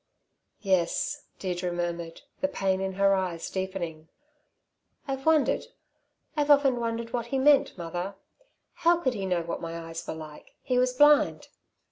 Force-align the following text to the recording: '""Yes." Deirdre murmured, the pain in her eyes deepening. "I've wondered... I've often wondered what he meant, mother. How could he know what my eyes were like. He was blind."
'""Yes." 0.61 1.25
Deirdre 1.37 1.71
murmured, 1.71 2.23
the 2.39 2.47
pain 2.47 2.81
in 2.81 2.93
her 2.93 3.13
eyes 3.13 3.47
deepening. 3.51 4.09
"I've 5.07 5.27
wondered... 5.27 5.65
I've 6.35 6.49
often 6.49 6.79
wondered 6.79 7.13
what 7.13 7.27
he 7.27 7.37
meant, 7.37 7.77
mother. 7.77 8.15
How 8.81 8.97
could 8.97 9.13
he 9.13 9.27
know 9.27 9.43
what 9.43 9.61
my 9.61 9.77
eyes 9.77 10.07
were 10.07 10.15
like. 10.15 10.55
He 10.63 10.79
was 10.79 10.91
blind." 10.93 11.49